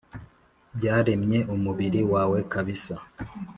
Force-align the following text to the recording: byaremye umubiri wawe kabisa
byaremye 0.77 1.39
umubiri 1.53 1.99
wawe 2.13 2.37
kabisa 2.51 2.95